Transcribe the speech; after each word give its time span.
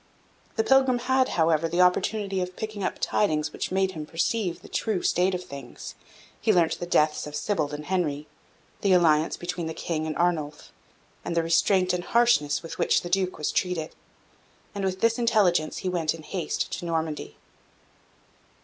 The 0.55 0.63
pilgrim 0.63 0.97
had, 0.97 1.29
however, 1.37 1.67
the 1.69 1.81
opportunity 1.81 2.41
of 2.41 2.55
picking 2.55 2.83
up 2.83 2.97
tidings 2.99 3.53
which 3.53 3.69
made 3.71 3.91
him 3.91 4.07
perceive 4.07 4.63
the 4.63 4.67
true 4.67 5.03
state 5.03 5.35
of 5.35 5.43
things: 5.43 5.93
he 6.41 6.51
learnt 6.51 6.79
the 6.79 6.87
deaths 6.87 7.27
of 7.27 7.35
Sybald 7.35 7.71
and 7.71 7.85
Henry, 7.85 8.25
the 8.81 8.93
alliance 8.93 9.37
between 9.37 9.67
the 9.67 9.75
King 9.75 10.07
and 10.07 10.17
Arnulf, 10.17 10.71
and 11.23 11.37
the 11.37 11.43
restraint 11.43 11.93
and 11.93 12.03
harshness 12.03 12.63
with 12.63 12.79
which 12.79 13.01
the 13.01 13.11
Duke 13.11 13.37
was 13.37 13.51
treated; 13.51 13.93
and 14.73 14.83
with 14.83 15.01
this 15.01 15.19
intelligence 15.19 15.77
he 15.85 15.87
went 15.89 16.15
in 16.15 16.23
haste 16.23 16.71
to 16.79 16.85
Normandy. 16.85 17.37